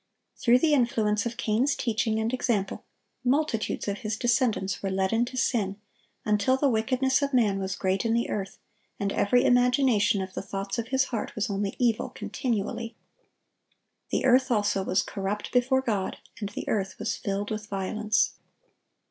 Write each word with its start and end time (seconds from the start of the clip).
Through 0.35 0.57
the 0.57 0.73
influence 0.73 1.27
of 1.27 1.37
Cain's 1.37 1.75
teaching 1.75 2.17
and 2.19 2.33
example, 2.33 2.85
multitudes 3.23 3.87
of 3.87 3.99
his 3.99 4.17
descendants 4.17 4.81
were 4.81 4.89
led 4.89 5.13
into 5.13 5.37
sin, 5.37 5.79
until 6.25 6.57
"the 6.57 6.69
wickedness 6.71 7.21
of 7.21 7.35
man 7.35 7.59
was 7.59 7.75
great 7.75 8.03
in 8.03 8.15
the 8.15 8.27
earth," 8.27 8.57
and 8.99 9.13
"every 9.13 9.45
imagination 9.45 10.19
of 10.23 10.33
the 10.33 10.41
thoughts 10.41 10.79
of 10.79 10.87
his 10.87 11.03
heart 11.03 11.35
was 11.35 11.51
only 11.51 11.75
evil 11.77 12.09
continually." 12.09 12.95
"The 14.09 14.25
earth 14.25 14.49
also 14.49 14.83
was 14.83 15.03
corrupt 15.03 15.51
before 15.51 15.83
God, 15.83 16.17
and 16.39 16.49
the 16.49 16.67
earth 16.67 16.97
was 16.97 17.15
filled 17.15 17.51
with 17.51 17.67
violence." 17.67 18.33